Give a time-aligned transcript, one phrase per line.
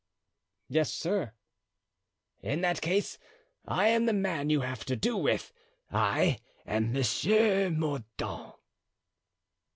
[0.67, 1.33] "Yes, sir."
[2.41, 3.19] "In that case,
[3.67, 5.53] I am the man you have to do with.
[5.91, 7.79] I am M.
[7.79, 8.55] Mordaunt."